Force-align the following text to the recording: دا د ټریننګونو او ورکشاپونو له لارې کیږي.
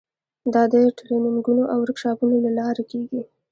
دا 0.53 0.63
د 0.73 0.75
ټریننګونو 0.97 1.63
او 1.73 1.77
ورکشاپونو 1.83 2.35
له 2.45 2.51
لارې 2.59 2.83
کیږي. 2.91 3.21